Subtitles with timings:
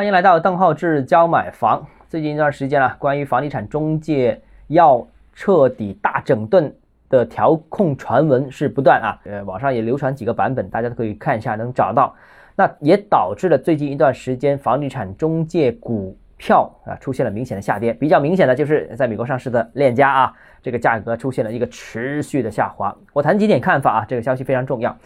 [0.00, 1.86] 欢迎来到邓浩志教买房。
[2.08, 6.74] 最近一段时间啊，关于房地产中介要彻底大整顿
[7.10, 12.16] 的调控传闻是不断啊，呃，网上也流传几个版本，大家都可以看一下，能找到。
[12.56, 17.92] 那也导致了最近一段时间房地产中介股票啊出现了明显的下跌。
[17.92, 20.32] 比较明显的就是在美国上市的链家啊，
[20.62, 22.96] 这个价格出现了一个持续的下滑。
[23.12, 24.96] 我谈几点看法啊，这个消息非常重要。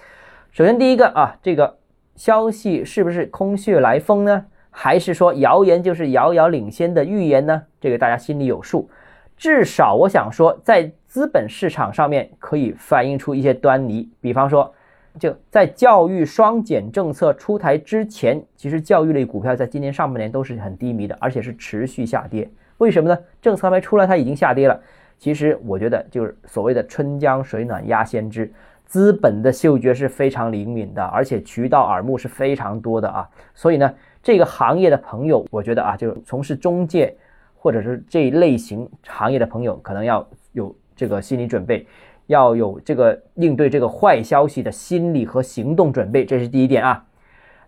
[0.53, 1.79] 首先第一个啊，这个
[2.15, 4.45] 消息是不是空穴来风呢？
[4.77, 7.63] 还是说谣言就是遥遥领先的预言呢？
[7.81, 8.91] 这个大家心里有数。
[9.37, 14.09] 至少我想说，在资本市场上面可以反映出一些端倪。
[14.21, 14.75] 比方说，
[15.17, 22.51] 就在教育双减政策出台之前，其实教育类股票在今年上半年都是很低迷的，而且是持续下跌。
[22.79, 23.17] 为什么呢？
[23.41, 24.81] 政策还没出来，它已经下跌了。
[25.21, 28.53] 其实我觉得就是所谓的春江水暖鸭先知，
[28.87, 33.29] 资本的嗅觉是非常灵敏的，而且渠道耳目是非常多的啊。
[33.55, 33.95] 所以呢。
[34.25, 37.15] 这个行业的朋友，我觉得啊，就是从事中介
[37.55, 41.87] 或者是这一类型行业的朋友，可能要有这个心理准备，
[42.29, 47.05] 要有这个应对这个坏消息的心理和行动准备，这是第一点啊。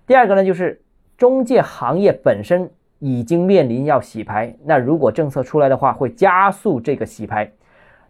[0.07, 0.81] 第二个呢，就是
[1.19, 2.71] 中介行业本身
[3.01, 7.53] 已经面临要洗牌，那如果政策出来的话，会加速这个洗牌。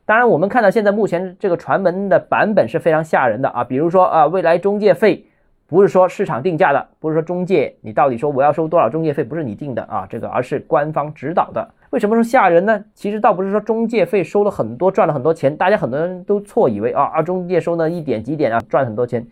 [0.05, 5.27] 当然，我们看到现在目前这个传闻的版本是非常吓人的啊，比如说啊，未来中介费。
[5.69, 11.69] 不是说市场定价的，不是说中介你到底说我要收多少中介费，不是你定的啊，这个而是官方指导的。
[11.91, 12.85] 为什么说吓人呢？
[12.95, 19.27] 其实倒不是说中介费收了很多，赚了很多钱，大家很多人都错以为啊啊中介收了一点几点啊赚很多钱，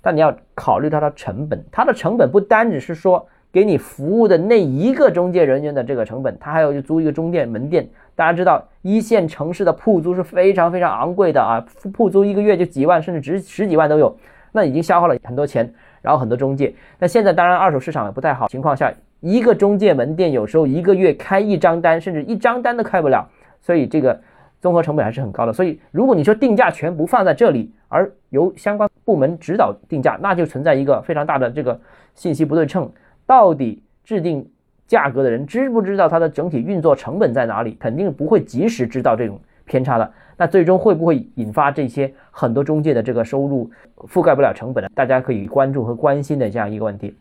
[0.00, 7.88] 但你要考虑到它的成本，它的成本不单只是说给你服务的那一个中介人员的这个成本，它还要去租一个中介门店。
[8.16, 14.16] 大家知道一线城市的铺租是非常非常昂贵的啊，铺租一个月就几万甚至值十几万都有。
[14.56, 16.72] 那已经消耗了很多钱，然后很多中介。
[16.98, 18.90] 那现在当然二手市场也不太好情况下，
[19.20, 23.28] 一个中介门店有时候一个月开一张单，甚至一张单都开不了，
[23.60, 24.18] 所以这个
[24.62, 25.52] 综合成本还是很高的。
[25.52, 31.78] 所以如果你说定价全部放在这里，而由相关部门指导定价，那就存在一个非常大的这个
[32.14, 32.90] 信息不对称。
[33.26, 34.48] 到底制定
[34.86, 37.76] 价格的人知不知道它的整体运作成本在哪里？
[37.78, 40.12] 肯定不会及时知道这种偏差的。
[40.38, 43.70] 那最终会不会引发这些很多中介的这个收入
[44.08, 44.90] 覆盖不了成本呢？
[44.94, 47.16] 大家可以关注和关心的这样一个问题。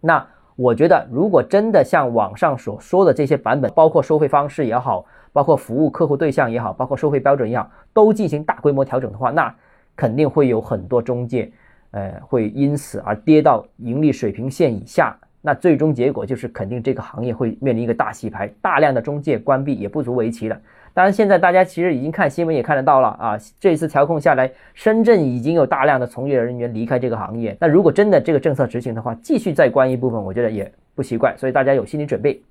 [0.00, 0.24] 那
[0.56, 9.54] 我觉得，如果真的像网上所说的这些版本，包括收费方式也好，包括服务客户对象也好，包括收费标准也好，都进行大规模调整的话，那
[9.96, 11.50] 肯定会有很多中介，
[11.90, 15.16] 呃，会因此而跌到盈利水平线以下。
[15.42, 20.60] 那最终结果就是肯定这个行业会面临一个大洗牌，大量的中介关闭也不足为奇了。
[20.92, 27.56] 当然，现在大家其实已经看新闻也看得到了啊，这一次调控下来，深圳已经有大量的从业人员离开这个行业。
[27.60, 31.34] 那如果真的这个政策执行的话，继续再关一部分，我觉得也不奇怪。
[31.36, 32.42] 所以大家有心理准备。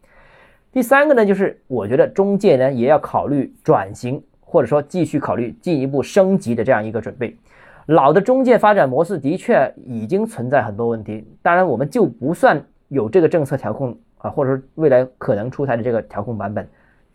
[0.72, 7.35] 第三个呢，就是我觉得中介呢也要考虑转型，或者说继续考虑进一步升级的这样一个准备。
[7.88, 11.27] 老的中介发展模式的确已经存在很多问题。
[11.41, 16.66] 当然，我们就不算有这个政策调控啊，或者说未来可能出台的这个调控版本。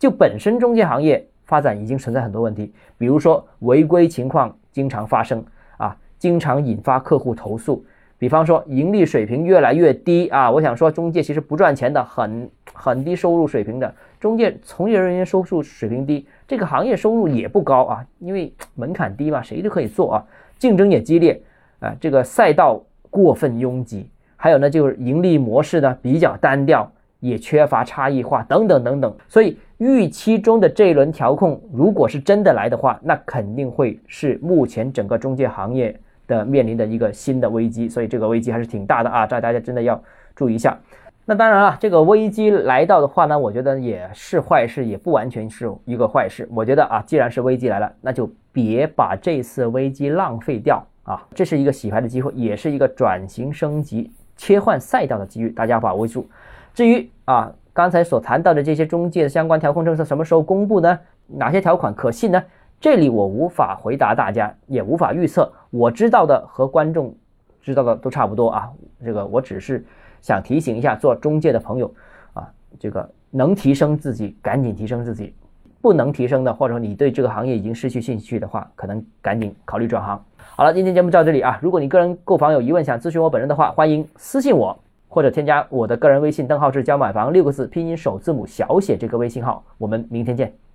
[0.05, 5.43] 就本身中介行业发展已经存在很多问题，比如说违规情况经常发生
[5.79, 7.83] 啊，经常引发客户投诉。
[8.19, 20.25] 比方说盈利水平越来越低啊，我想说中介其实不赚钱的，很很低收入水平的中介从业人员收入水平低，这个行业收入也不高啊，因为门槛低嘛，谁都可以做啊，
[20.59, 21.41] 竞争也激烈
[21.81, 22.79] 啊，这个赛道
[23.09, 26.91] 过分拥挤，还有呢就是盈利模式呢比较单调。
[27.21, 40.01] 也缺乏差异化等等等等，所以预期中的这一轮调控，如果是真的来的话，那肯定会是目前整个中介行业的面临的一个新的危机，所以这个危机还是挺大的啊，这大家真的要
[40.35, 40.79] 注意一下。
[41.27, 46.47] 那当然了，这个危机来到的话呢，我觉得也是坏事，也不完全是一个坏事。
[46.53, 56.29] 我觉得啊，既然是危机来了，那就别把这次危机浪费掉啊，这是一个洗牌的机会，也是一个转型升级、切换赛道的机遇，大家把握住。
[56.75, 60.97] 至于啊，刚才所谈到的这些中介的相关调控政策什么时候公布呢？
[61.27, 62.41] 哪些条款可信呢？
[62.81, 65.53] 这里我无法回答大家，也无法预测。
[65.71, 67.13] 我知道的和观众
[67.61, 68.71] 知道的都差不多啊。
[69.05, 69.85] 这个我只是
[70.21, 71.93] 想提醒一下做中介的朋友
[72.33, 72.49] 啊，
[72.79, 75.35] 这个能提升自己赶紧提升自己，
[75.83, 80.25] 不能提升的或者说你对这个行业已经失去兴趣的话，可能赶紧考虑转行。
[80.37, 81.59] 好了，今天节目到这里啊。
[81.61, 84.79] 如果你个人购房有疑问想咨询我本人的话，欢迎私信我。
[85.15, 90.57] 或者添加我的个人微信“邓浩志教买房”六个字拼音首字母小写这个微信号，我们明天见。